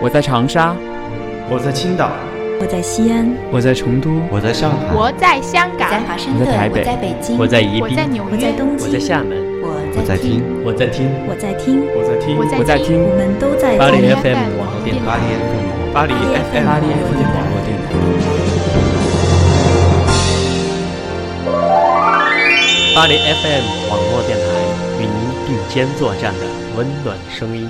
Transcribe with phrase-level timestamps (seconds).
[0.00, 0.76] 我在长沙，
[1.50, 2.12] 我在青岛，
[2.60, 16.62] 我在西安，我在成都，我在上海，我在香港，在华盛顿，我在台北，我在北京，我在宜宾，我在纽约，我在东京，我在厦门，我在听，我在听，我在听，我在听，我在听，我们都在巴黎 FM 网络电台，巴黎 FM，巴黎 FM
[17.34, 17.90] 网络电台，
[22.94, 24.46] 巴黎 FM 网络电台
[25.02, 26.46] 与您并肩作战的
[26.76, 27.66] 温暖声音。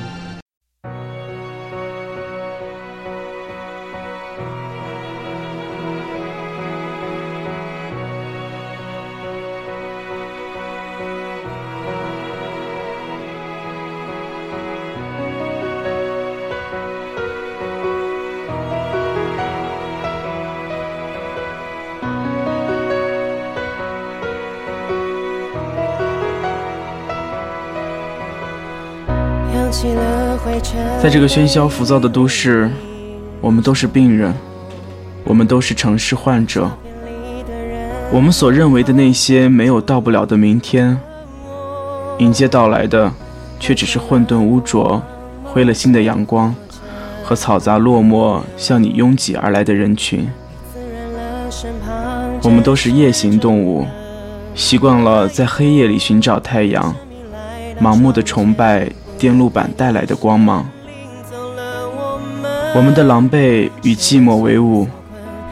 [31.00, 32.68] 在这个喧嚣浮躁的都市，
[33.40, 34.34] 我们都是病人，
[35.22, 36.68] 我们都是城市患者。
[38.10, 40.98] 我们所认为的那些没有到不了的明天，
[42.18, 43.12] 迎接到来的，
[43.60, 45.00] 却只是混沌污浊、
[45.44, 46.52] 灰了心的阳光
[47.22, 50.28] 和嘈杂落寞向你拥挤而来的人群。
[52.42, 53.86] 我们都是夜行动物，
[54.56, 56.92] 习惯了在黑夜里寻找太阳，
[57.80, 58.90] 盲目的崇拜。
[59.18, 60.64] 电路板带来的光芒，
[62.74, 64.86] 我们的狼狈与寂寞为伍，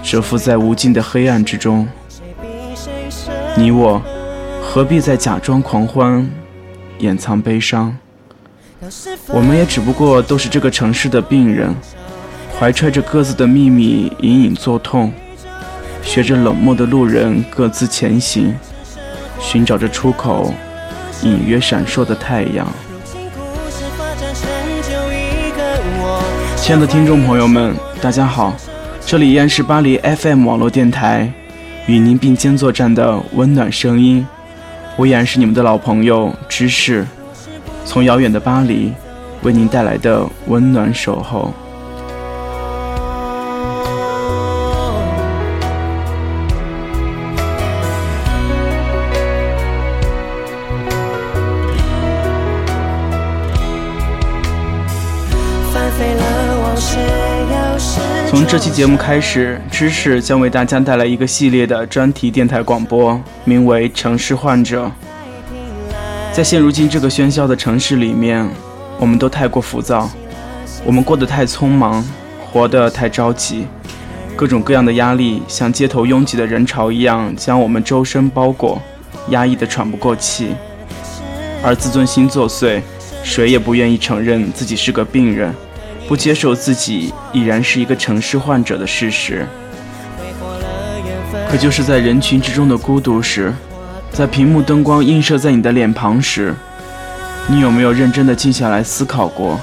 [0.05, 1.87] 蛰伏在无尽的黑暗之中。
[3.57, 4.01] 你我
[4.63, 6.31] 何必再假装狂欢，
[6.99, 7.97] 掩藏悲伤？
[9.29, 11.75] 我们也只不过都是这个城市的病人，
[12.57, 15.13] 怀揣着各自的秘密，隐隐作痛，
[16.03, 18.55] 学着冷漠的路人各自前行，
[19.41, 20.55] 寻找着出口，
[21.23, 22.69] 隐约闪烁的太阳。
[26.67, 28.53] 亲爱的听众朋友们，大家好，
[29.07, 31.33] 这里依然是巴黎 FM 网络电台，
[31.87, 34.27] 与您并肩作战的温暖声音。
[34.97, 37.07] 我依然是你们的老朋友芝士，
[37.85, 38.93] 从遥远的巴黎
[39.43, 41.55] 为您带来的温暖守候。
[58.29, 64.87] 从这期节目开始，知识将为大家带来一个系列的专题电台广播，名为《城市患者》。
[66.33, 68.47] 在现如今这个喧嚣的城市里面，
[68.99, 70.11] 我们都太过浮躁，
[70.85, 72.05] 我们过得太匆忙，
[72.45, 73.67] 活得太着急，
[74.35, 78.83] 各种各样的压力像街头拥挤的人潮一样，将我们周身包裹，
[79.29, 80.49] 压抑得喘不过气。
[81.63, 82.83] 而自尊心作祟，
[83.23, 85.55] 谁也不愿意承认自己是个病人。
[86.09, 89.47] 不接受自己已然是一个城市患者的事实，
[91.51, 93.53] 可就是在人群之中的孤独时，
[94.13, 96.55] 在屏幕灯光映射在你的脸庞时，
[97.49, 99.59] 你有没有认真的静下来思考过，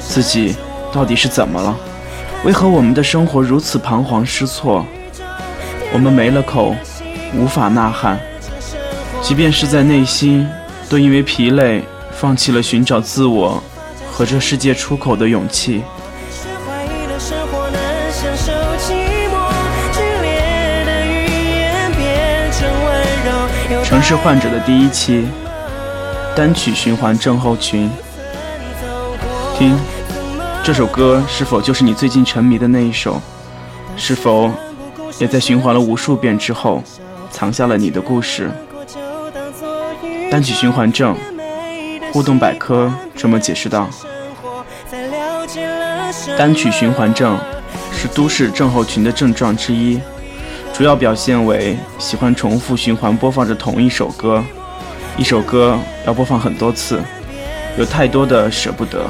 [0.00, 0.56] 自己
[0.90, 1.76] 到底是怎么了？
[2.44, 4.86] 为何我们的生活如此彷徨失措？
[5.92, 6.74] 我们没了口，
[7.36, 8.18] 无法呐喊，
[9.20, 10.48] 即便是在内心，
[10.88, 13.62] 都因为疲累，放弃了寻找自我。
[14.14, 15.82] 和这世界出口的勇气。
[23.82, 25.26] 城市患者的第一期
[26.36, 27.90] 单曲循环症候群。
[29.58, 29.76] 听，
[30.62, 33.20] 这首歌是否就是你最近沉迷的那一首？
[33.96, 34.48] 是否
[35.18, 36.80] 也在循环了无数遍之后，
[37.32, 38.48] 藏下了你的故事？
[40.30, 41.16] 单曲循环症。
[42.14, 43.88] 互动百科这么解释道：
[46.38, 47.36] 单曲循环症
[47.92, 50.00] 是都市症候群的症状之一，
[50.72, 54.44] 主要表现为喜欢重复循环播放着同一首歌，
[55.16, 55.76] 一首歌
[56.06, 57.02] 要播放很多次，
[57.76, 59.04] 有太多的舍不得。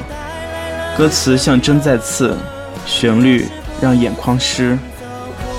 [0.97, 2.35] 歌词像针在刺，
[2.87, 3.47] 旋律
[3.83, 4.79] 让眼眶湿，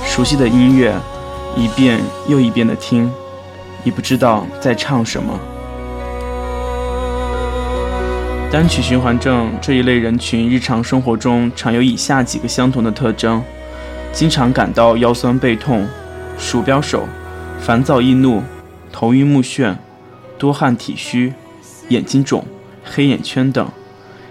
[0.03, 0.91] 熟悉的音乐
[1.55, 3.13] 一遍又一遍的听，
[3.83, 5.39] 已不知道在唱什么。
[8.51, 13.43] 单曲循环症这一类人群，日常生活中常有以下几个相同的特征：
[14.13, 15.85] 经常感到腰酸背痛、
[16.37, 17.05] 鼠标手、
[17.59, 18.41] 烦躁易怒、
[18.93, 19.75] 头晕目眩、
[20.37, 21.33] 多汗体虚、
[21.89, 22.45] 眼睛肿、
[22.81, 23.65] 黑眼圈等；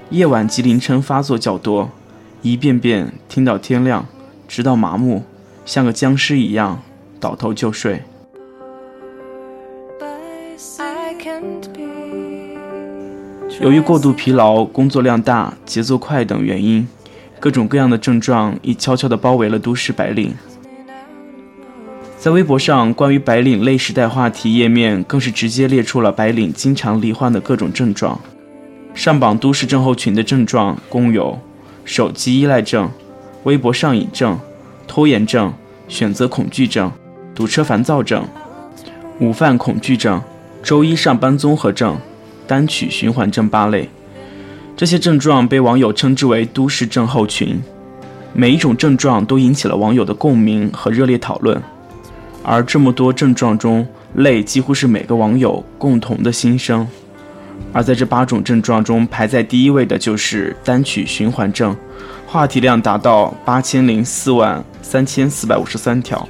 [0.09, 1.91] 夜晚及凌晨发作较多，
[2.41, 4.07] 一遍遍听到天亮，
[4.49, 5.25] 直到麻木，
[5.67, 6.81] 像个僵尸一样
[7.21, 8.03] 倒头就睡。
[13.61, 16.87] 由于过度疲劳、工作量大、节奏快等原因，
[17.39, 20.35] 各种各样的症状已悄悄地包围了都市白领。
[22.19, 28.21] 在微博上，关于白领类时代话题页面更是直接列出了白领经常罹患的各种症状。
[28.95, 31.39] 上榜都市症候群的症状共有：
[31.85, 32.91] 手机依赖症、
[33.45, 34.39] 微博上瘾症、
[34.87, 35.53] 拖延症、
[35.87, 36.91] 选择恐惧症、
[37.35, 38.27] 堵车烦躁症、
[39.21, 40.21] 午饭恐惧症、
[40.63, 41.99] 周一上班综合症、
[42.47, 43.89] 单曲循环症八类。
[44.77, 47.63] 这些症状被网友称之为“都市症候群”。
[48.37, 51.63] 每一种症状都引起了网友的共鸣和热烈讨论。
[52.43, 53.87] 而这么多症状中，
[54.17, 56.87] 累几乎是每个网友共同的心声。
[57.73, 61.75] 而在这八种症状中，排在第一位的就是单曲循环症，
[62.27, 66.29] 话题量达到八千零四万三千四百五十三条。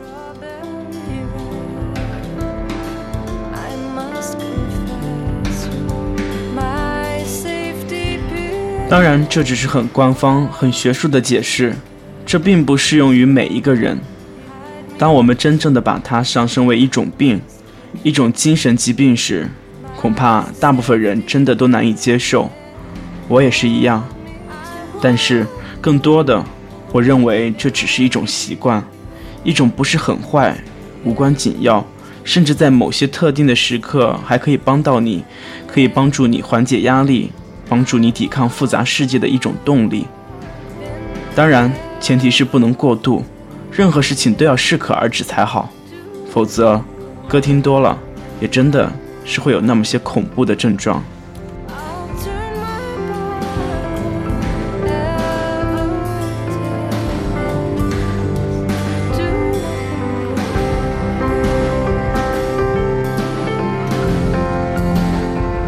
[8.95, 11.75] 当然，这只是很官方、很学术的解释，
[12.25, 13.99] 这并不适用于每一个人。
[14.97, 17.41] 当我们真正的把它上升为一种病，
[18.05, 19.49] 一种精神疾病时，
[19.97, 22.49] 恐怕大部分人真的都难以接受，
[23.27, 24.07] 我也是一样。
[25.03, 25.45] 但是，
[25.81, 26.45] 更多的，
[26.93, 28.81] 我认为这只是一种习惯，
[29.43, 30.57] 一种不是很坏、
[31.03, 31.85] 无关紧要，
[32.23, 35.25] 甚至在某些特定的时刻还可以帮到你，
[35.67, 37.33] 可以帮助你缓解压力，
[37.69, 40.07] 帮助你抵抗复杂世界的一种动力。
[41.35, 43.25] 当然，前提是不能过度。
[43.71, 45.69] 任何事情都要适可而止才好，
[46.31, 46.81] 否则，
[47.29, 47.99] 歌听多了，
[48.41, 48.93] 也真的
[49.25, 51.03] 是会有那么些恐怖的症状。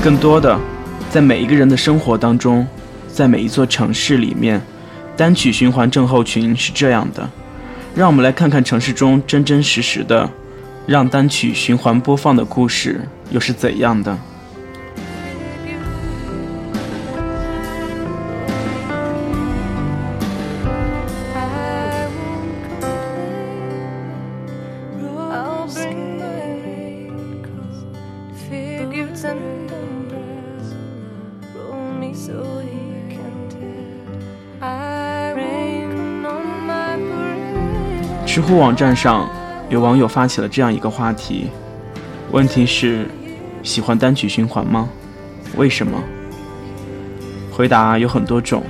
[0.04, 0.56] 更多的，
[1.10, 2.66] 在每一个人的生活当中，
[3.08, 4.60] 在每一座城市里面，
[5.16, 7.28] 单曲循环症候群是这样的。
[7.94, 10.30] 让我们来看看城市中真真实实的
[10.86, 13.00] 让单曲循环播放的故事
[13.30, 14.18] 又是怎样的。
[38.36, 39.26] 知乎网站上，
[39.70, 41.46] 有网友发起了这样一个话题：
[42.32, 43.08] 问题是，
[43.62, 44.90] 喜欢单曲循环吗？
[45.56, 45.98] 为什么？
[47.50, 48.62] 回答有很多种。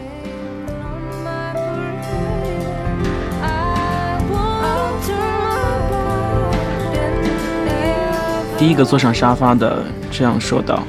[8.57, 10.85] 第一个坐上沙发的这样说道：“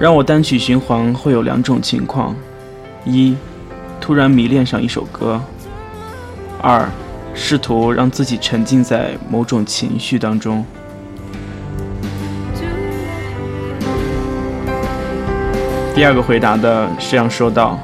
[0.00, 2.34] 让我单曲循环会有两种情况：
[3.04, 3.36] 一，
[4.00, 5.38] 突然迷恋上一首歌。”
[6.68, 6.84] 二，
[7.32, 10.66] 试图让自己沉浸在某种情绪当中。
[15.94, 17.78] 第二个回答的这样说道：“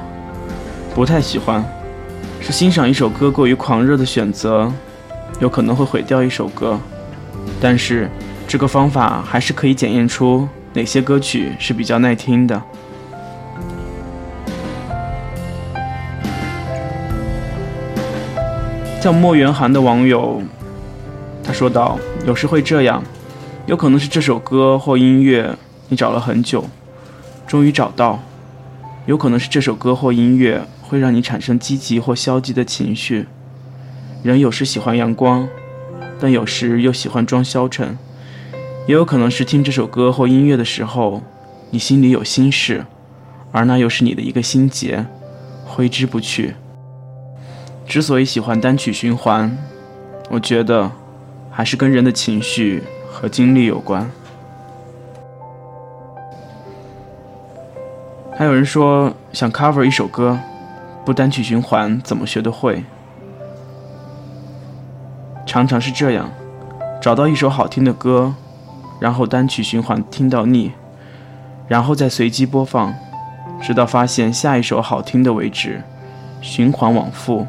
[0.93, 1.63] 不太喜欢，
[2.41, 4.69] 是欣赏一首歌过于狂热的选择，
[5.39, 6.77] 有可能会毁掉一首歌。
[7.61, 8.11] 但是
[8.45, 12.61] 这个方法还是可以检验出哪些歌曲是比较耐听的。”
[19.03, 20.41] 叫莫元涵的网友，
[21.43, 23.03] 他说道：“有时会这样，
[23.65, 25.57] 有可能是这首歌或音乐
[25.89, 26.63] 你找了很久，
[27.45, 28.19] 终于找到；
[29.05, 33.27] 有可能是这首歌或音乐会让你产生积极或消极的情绪。
[34.23, 35.49] 人有时喜欢阳光，
[36.17, 37.97] 但有时又喜欢装消沉。
[38.87, 41.21] 也有可能是听这首歌或音乐的时候，
[41.71, 42.85] 你心里有心事，
[43.51, 45.05] 而那又是你的一个心结，
[45.65, 46.53] 挥之不去。”
[47.93, 49.55] 之所以喜欢单曲循环，
[50.31, 50.89] 我觉得
[51.51, 54.09] 还是跟人的情绪和经历有关。
[58.35, 60.39] 还有人说想 cover 一首歌，
[61.05, 62.83] 不单曲循环怎么学得会？
[65.45, 66.31] 常常是这样，
[66.99, 68.33] 找到一首好听的歌，
[68.99, 70.71] 然后单曲循环听到腻，
[71.67, 72.91] 然后再随机播放，
[73.61, 75.83] 直到发现下一首好听的为止，
[76.41, 77.45] 循环往复。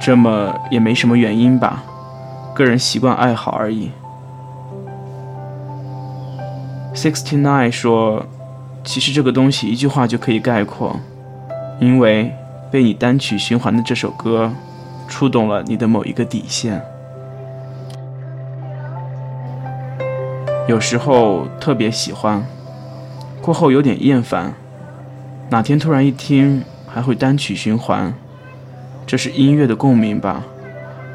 [0.00, 1.82] 这么也没什么原因吧，
[2.54, 3.90] 个人习惯爱好而已。
[6.94, 8.24] Sixty nine 说
[8.82, 10.98] ：“其实这个东西一句话就可以概括，
[11.78, 12.34] 因为
[12.70, 14.50] 被你单曲循环的这首歌，
[15.06, 16.82] 触动了你的某一个底线。
[20.66, 22.42] 有时候特别喜欢，
[23.42, 24.54] 过后有点厌烦，
[25.50, 28.12] 哪天突然一听，还会单曲循环，
[29.10, 30.44] 这是音乐的共鸣吧？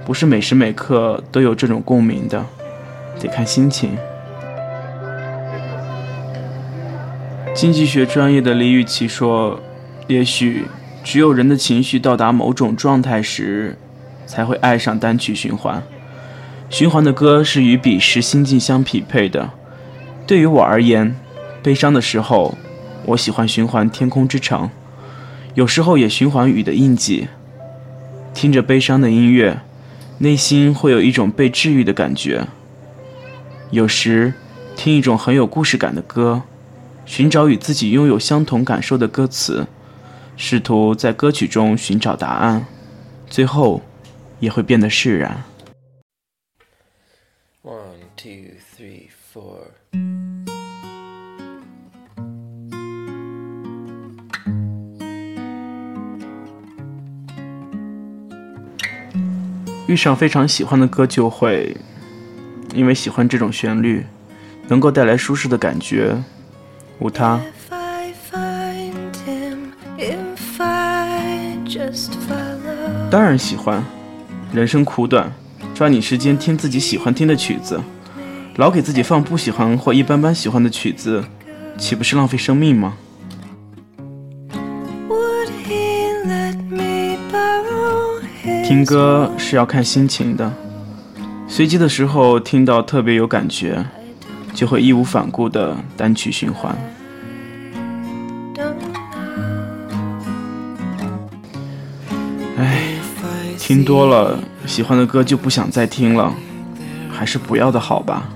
[0.06, 2.46] 不是每时每刻都有这种共鸣的，
[3.22, 3.92] 得看心情。
[7.54, 9.62] 经济学专业的李雨琦说
[10.08, 10.66] ：“也许
[11.06, 13.78] 只有人的情绪到达某种状态时，
[14.26, 15.82] 才会爱上单曲循环。
[16.70, 19.52] 循环的歌是与彼时心境相匹配的。
[20.28, 21.16] 对于我而言，
[21.64, 22.58] 悲伤的时候，
[23.06, 24.64] 我喜欢循环《天空之城》，
[25.54, 27.30] 有时候也循环《雨的印记》。
[28.36, 29.62] 听着悲伤的音乐，
[30.20, 32.46] 内心会有一种被治愈的感觉。
[33.72, 34.34] 有时
[34.76, 36.44] 听一种很有故事感的歌。”
[37.08, 39.68] 寻找与自己拥有相同感受的歌词，
[40.36, 42.66] 试图在歌曲中寻找答案，
[43.30, 43.84] 最后
[44.40, 45.44] 也会变得释然。
[47.62, 49.68] One two three four。
[59.88, 61.76] 遇上非常喜欢的歌，就会
[62.74, 64.06] 因为喜欢这种旋律，
[64.68, 66.16] 能够带来舒适的感觉。
[67.00, 67.40] 无他。
[73.12, 73.84] 当然喜欢，
[74.52, 75.32] 人生苦短，
[75.74, 77.80] 抓紧时间听自己喜欢听的曲子。
[78.56, 81.24] 老给自己放不喜欢或一般般喜欢的曲子，
[81.78, 82.98] 岂不是浪费生命吗？
[88.76, 90.52] 听歌是要看心情的，
[91.48, 93.86] 随机的时候听到特别有感觉。
[94.54, 96.76] 就会义无反顾的单曲循环。
[102.58, 102.96] 哎，
[103.58, 106.34] 听多了喜欢的歌就不想再听了，
[107.10, 108.30] 还是不要的好吧。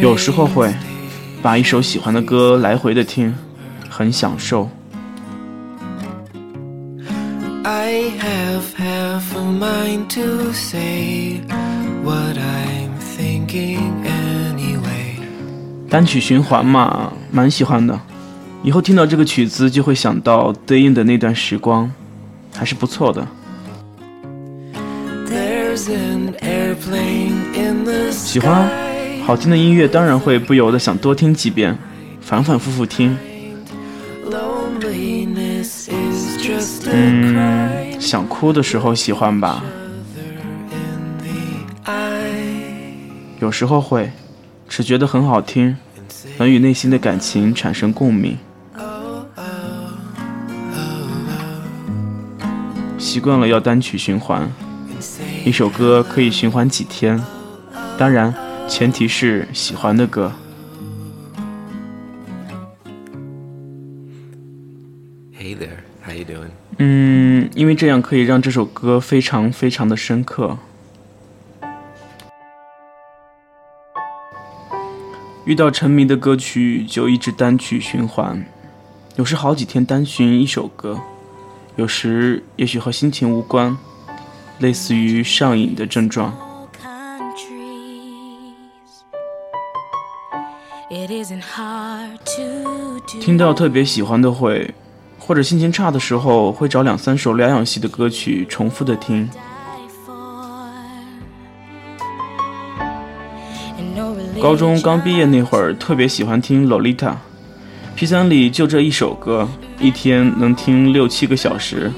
[0.00, 0.72] 有时候会
[1.42, 3.34] 把一首喜欢的歌来回的听，
[3.88, 4.70] 很享受。
[7.66, 11.40] I have half a mind to say
[12.02, 15.22] what I'm thinking anyway。
[15.88, 17.98] 单曲循环嘛，蛮喜欢的。
[18.62, 21.90] 以后听到这个曲子，就会想到对应的那段时光，
[22.54, 23.26] 还是不错的。
[28.10, 28.68] 喜欢
[29.24, 31.78] 好听的音乐，当然会不由得想多听几遍，
[32.20, 33.16] 反反复复听。
[36.96, 39.64] 嗯，想哭的时候喜欢吧，
[43.40, 44.12] 有时候会，
[44.68, 45.76] 只觉得很好听，
[46.38, 48.38] 能与内心的感情产生共鸣。
[52.96, 54.48] 习惯了要单曲循环，
[55.44, 57.20] 一首歌可以循环几天，
[57.98, 58.32] 当然
[58.68, 60.32] 前提是喜欢的歌。
[67.54, 70.58] 因为这样可以让这首歌非常非常的深刻。
[75.44, 78.44] 遇到沉迷的歌曲就一直单曲循环，
[79.16, 81.00] 有时好几天单循一首歌，
[81.76, 83.76] 有时也许和心情无关，
[84.58, 86.34] 类似于上瘾的症状。
[93.20, 94.74] 听到特别喜欢的会。
[95.26, 99.26] 或者心情差的时候，会找两三首疗养系的歌曲重复的听。
[104.42, 107.12] 高中刚毕业那会儿，特别喜欢听《Lolita》
[107.96, 109.48] ，P3 里就这一首歌，
[109.80, 111.90] 一天能听六七个小时。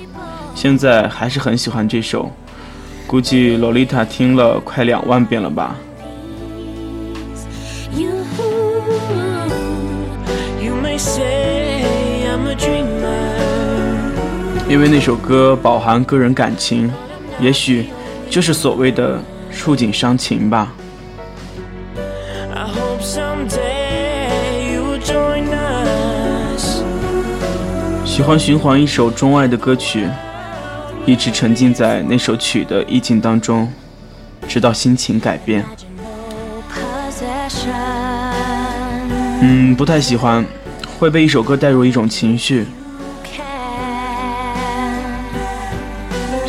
[0.55, 2.31] 现在还是很喜欢这首，
[3.09, 5.75] 估计《Lolita》听了快两万遍了吧。
[14.69, 16.93] 因为那首歌饱含个人感情，
[17.39, 17.87] 也许
[18.29, 20.73] 就是所谓的触景伤情吧。
[28.05, 30.09] 喜欢循环一首钟爱的歌曲，
[31.05, 33.71] 一直沉浸在那首曲的意境当中，
[34.49, 35.65] 直到心情改变。
[39.41, 40.45] 嗯，不太喜欢，
[40.99, 42.67] 会被一首歌带入一种情绪。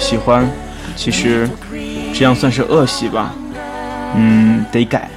[0.08, 0.50] 喜欢，
[0.96, 1.50] 其实
[2.14, 3.34] 这样算是恶习吧。
[4.16, 5.10] 嗯，得改。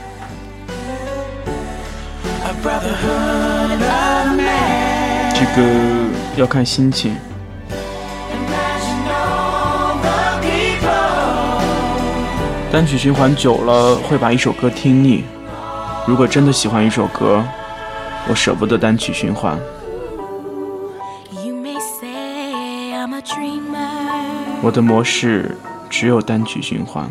[5.32, 5.62] 这个
[6.34, 7.14] 要看心情。
[12.72, 15.22] 单曲循环久了，会把一首歌听腻。
[16.04, 17.44] 如果真的喜欢一首歌，
[18.26, 19.56] 我舍不得单曲循环。
[24.62, 25.56] 我的模式
[25.88, 27.10] 只有单曲循环。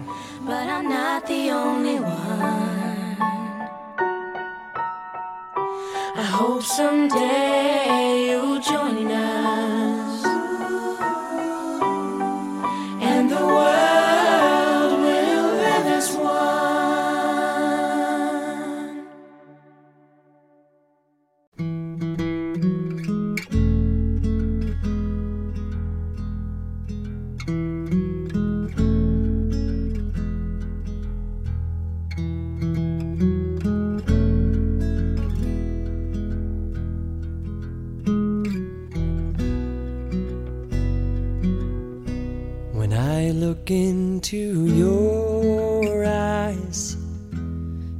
[43.33, 46.97] Look into your eyes,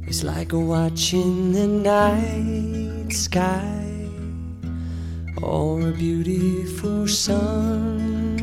[0.06, 4.08] it's like watching the night sky
[5.42, 8.40] or a beautiful sunrise.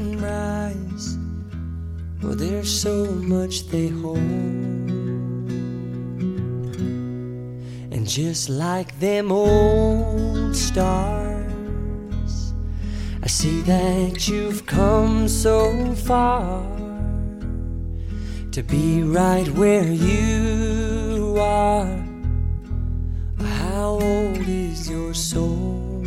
[2.21, 4.17] Well, there's so much they hold.
[7.91, 12.53] And just like them old stars,
[13.21, 16.76] I see that you've come so far
[18.57, 21.87] to be right where you are.
[23.39, 26.03] How old is your soul?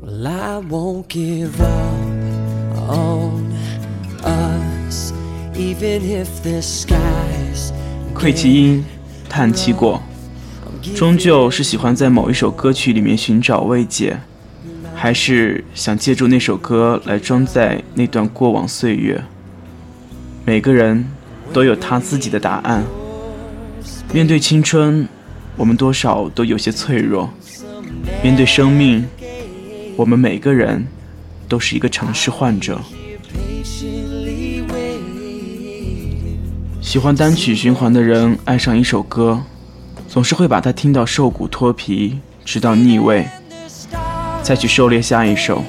[0.00, 3.52] Well, I won't give up on
[4.24, 5.12] us,
[5.54, 7.72] even if the skies.
[8.12, 8.84] 窥其音，
[9.28, 10.02] 探其果，
[10.96, 14.18] 终究是喜欢在某一首歌曲里面寻找慰藉，
[14.96, 19.22] 还是想借助那首歌来装载那段过往岁月？
[20.46, 21.06] 每个人
[21.54, 22.84] 都有他自己的答案。
[24.12, 25.08] 面对青春，
[25.56, 27.30] 我们多少都有些脆弱；
[28.22, 29.06] 面对生命，
[29.96, 30.86] 我们每个人
[31.48, 32.78] 都是一个城市患者。
[36.82, 39.42] 喜欢单曲循环的人，爱上一首歌，
[40.06, 43.26] 总是会把它听到瘦骨脱皮，直到腻味，
[44.42, 45.64] 再去狩猎下一首。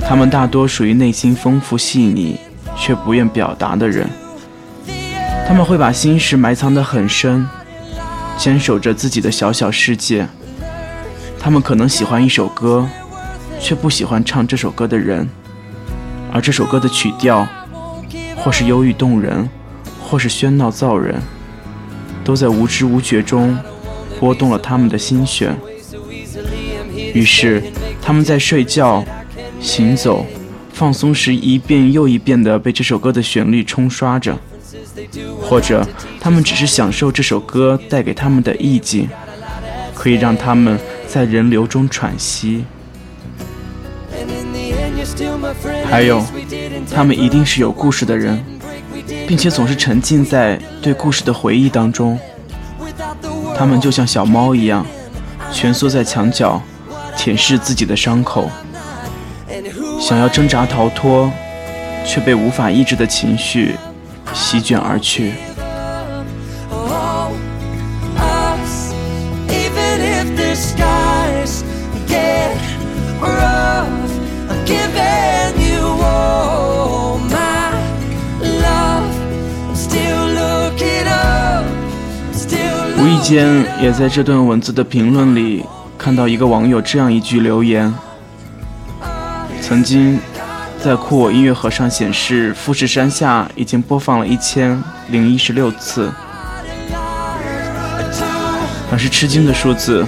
[0.00, 2.36] 他们大多属于内心丰富细腻。
[2.76, 4.08] 却不愿表达的人，
[5.48, 7.48] 他们会把心事埋藏得很深，
[8.36, 10.28] 坚守着自己的小小世界。
[11.40, 12.88] 他们可能喜欢一首歌，
[13.60, 15.28] 却不喜欢唱这首歌的人，
[16.32, 17.46] 而这首歌的曲调，
[18.36, 19.48] 或是忧郁动人，
[20.02, 21.20] 或是喧闹噪人，
[22.24, 23.56] 都在无知无觉中
[24.20, 25.56] 拨动了他们的心弦。
[27.14, 27.62] 于是，
[28.02, 29.04] 他们在睡觉、
[29.60, 30.26] 行走。
[30.76, 34.38] 放松时，一遍又一遍地被这首歌的旋律冲刷着，
[35.40, 35.88] 或者
[36.20, 39.08] 他们只是享受这首歌带给他们的意境，
[39.94, 42.66] 可以让他们在人流中喘息。
[45.86, 46.22] 还有，
[46.94, 48.44] 他们一定是有故事的人，
[49.26, 52.18] 并且总是沉浸在对故事的回忆当中。
[53.56, 54.86] 他们就像小猫一样，
[55.50, 56.62] 蜷缩在墙角，
[57.16, 58.50] 舔舐自己的伤口。
[59.98, 61.32] 想要挣扎逃脱，
[62.04, 63.74] 却被无法抑制的情绪
[64.32, 65.32] 席卷而去。
[82.98, 85.64] 无意间，也在这段文字的评论里
[85.98, 87.92] 看到一个网友这样一句留言。
[89.66, 90.20] 曾经，
[90.80, 96.08] 在酷我音乐盒上显示，富士山下已经播放了一千零一十六次，
[98.88, 100.06] 很是吃惊的数字，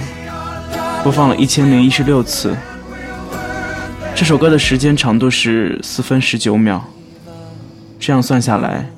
[1.03, 2.55] 播放了一千零一十六次。
[4.15, 6.81] 这首歌的时间长度是四分十九秒，
[7.99, 8.89] 这样算下来，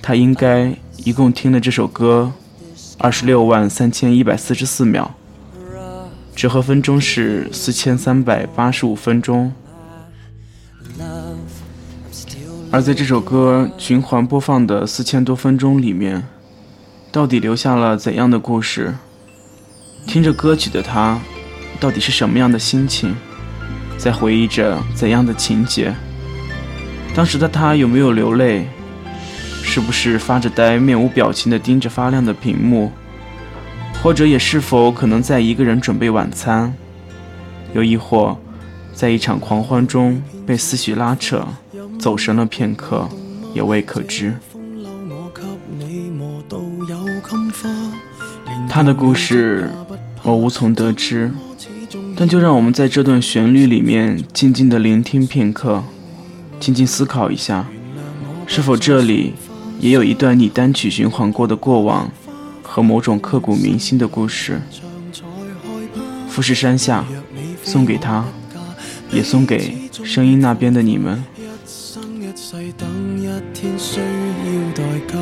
[0.00, 0.72] 他应该
[1.04, 2.32] 一共听了这首歌
[2.96, 5.14] 二十六万三千一百四十四秒，
[6.34, 9.52] 折合分钟是四千三百八十五分钟。
[12.70, 16.22] 而在这首歌循环播放的四千多分钟里面，
[17.10, 18.94] 到底留下了怎样的故事？
[20.06, 21.18] 听着歌曲的他，
[21.80, 23.16] 到底是什么样的心情？
[23.96, 25.94] 在回忆着怎样的情节？
[27.14, 28.66] 当时的他有没有流泪？
[29.62, 32.92] 是不是发着呆、面无表情地盯着发亮的屏幕？
[34.02, 36.74] 或者也是否可能在一个人准备晚餐？
[37.72, 38.36] 又亦或，
[38.92, 41.48] 在一场狂欢中被思绪拉扯？
[41.98, 43.08] 走神了片刻，
[43.52, 44.36] 也未可知。
[48.68, 49.70] 他的故事
[50.22, 51.30] 我无从得知，
[52.16, 55.82] 但就让我们在这段旋律里面静静的聆听片刻，
[56.60, 57.66] 静静思考一下，
[58.46, 59.34] 是否这里
[59.80, 62.10] 也有一段你单曲循环过的过往
[62.62, 64.60] 和某种刻骨铭心的故事。
[66.28, 67.04] 富士山下，
[67.64, 68.24] 送给他，
[69.10, 71.24] 也送给声音那边的你们。
[72.50, 75.18] 世等一天需要代价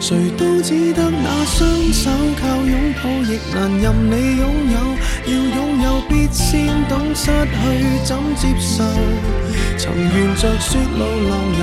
[0.00, 4.76] 谁都只得那双手靠拥抱，亦难任你拥有。
[5.26, 8.82] 要拥有，必先懂失去怎接受。
[9.76, 11.62] 曾沿着雪路浪游，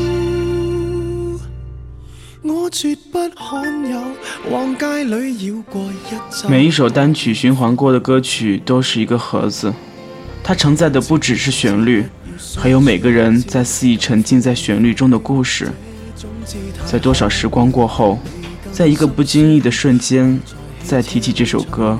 [2.43, 4.01] 我绝不罕有，
[4.49, 9.71] 往街里绕过一每一首单曲循环过的歌曲都是一个盒子，
[10.43, 12.03] 它承载的不只是旋律，
[12.57, 15.71] 还有每个人在肆意沉浸在旋律中的故事。
[16.83, 18.17] 在多少时光过后，
[18.71, 20.39] 在一个不经意的瞬间，
[20.83, 21.99] 再提起这首歌，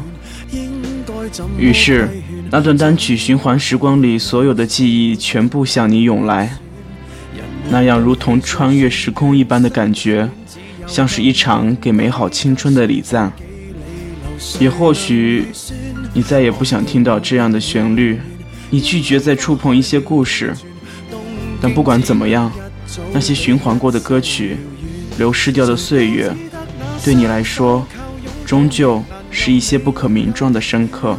[1.58, 2.10] 于是。
[2.54, 6.58] 那段单曲循环时光里，所有的记忆全部向你涌来，
[7.72, 10.30] 那样如同穿越时空一般的感觉，
[10.86, 13.32] 像是一场给美好青春的礼赞。
[14.60, 15.46] 也或许，
[16.14, 18.20] 你再也不想听到这样的旋律，
[18.70, 20.54] 你拒绝再触碰一些故事。
[21.62, 22.52] 但不管怎么样，
[23.14, 24.58] 那些循环过的歌曲，
[25.18, 26.30] 流逝掉的岁月，
[27.06, 27.88] 对你来说，
[28.46, 31.18] 终究是一些不可名状的深刻。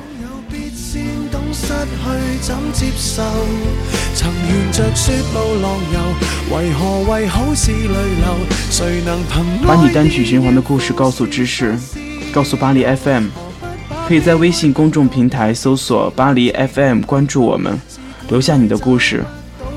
[4.14, 8.46] 曾沿着雪路浪游，为何为好事泪流？
[8.70, 11.74] 谁能凭把你单曲循环的故事告诉知识，
[12.32, 13.28] 告诉巴黎 FM，
[14.06, 17.80] 可以在微信公众平台搜索巴黎 FM，关注我们，
[18.28, 19.24] 留下你的故事，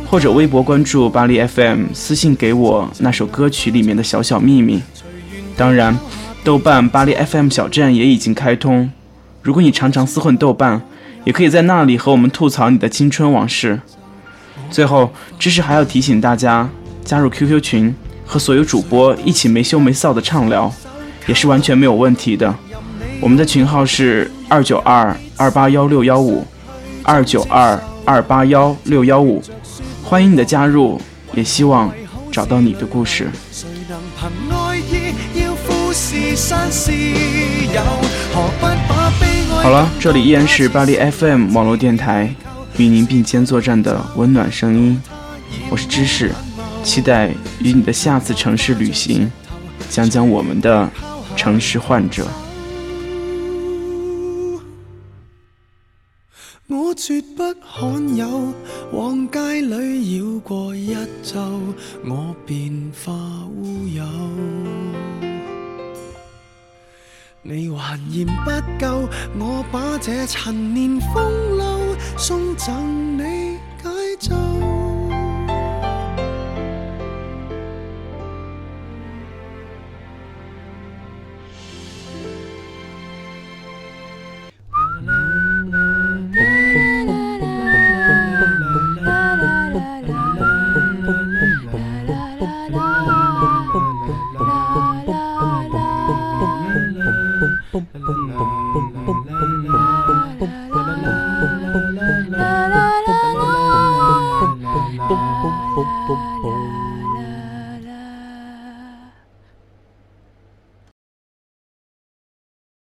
[0.10, 4.82] 或者微博关注巴黎 FM，私信给我那首歌曲里面的小小秘密。
[5.56, 5.98] 当然，
[6.44, 8.92] 豆瓣巴黎 FM 小站也已经开通，
[9.42, 10.82] 如果你常常厮混豆瓣。
[11.24, 13.82] 也可以在那里和我们吐槽你的青春往事。
[14.70, 16.70] 最后，知识还要提醒大家，
[17.04, 20.72] 加入 QQ 群，和所有主播一起没羞没臊的畅聊，
[21.28, 22.54] 也是完全没有问题的。
[23.22, 26.46] 我们的群号是二九二二八幺六幺五，
[27.04, 29.42] 二九二二八幺六幺五，
[30.04, 31.00] 欢迎你的加入，
[31.34, 31.92] 也希望
[32.32, 33.30] 找到你的故事。
[39.64, 42.36] 好了，这里依然是巴黎 FM 网络电台，
[42.78, 45.02] 与您并肩作战的温暖声音。
[45.70, 46.32] 我是知识，
[46.84, 49.32] 期待与你的下次城市旅行，
[49.90, 50.90] 讲讲我们的
[51.38, 52.28] 城市患者。
[56.68, 58.54] 我绝不罕有，
[58.92, 61.40] 往街里绕过一周，
[62.04, 63.14] 我便化
[63.56, 64.04] 乌有。
[67.44, 68.52] 你还嫌不
[68.84, 69.08] 够，
[69.38, 71.85] 我把这陈年风流
[72.18, 74.55] 送赠你解咒。